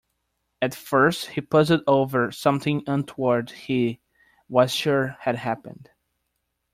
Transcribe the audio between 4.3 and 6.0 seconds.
was sure had happened.